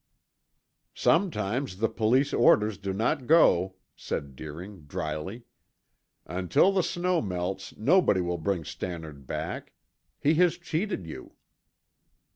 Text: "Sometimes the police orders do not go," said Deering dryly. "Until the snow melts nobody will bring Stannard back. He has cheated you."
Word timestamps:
"Sometimes 0.95 1.77
the 1.77 1.87
police 1.87 2.33
orders 2.33 2.79
do 2.79 2.91
not 2.91 3.27
go," 3.27 3.75
said 3.95 4.35
Deering 4.35 4.85
dryly. 4.85 5.43
"Until 6.25 6.71
the 6.71 6.81
snow 6.81 7.21
melts 7.21 7.77
nobody 7.77 8.19
will 8.21 8.39
bring 8.39 8.65
Stannard 8.65 9.27
back. 9.27 9.73
He 10.19 10.33
has 10.41 10.57
cheated 10.57 11.05
you." 11.05 11.33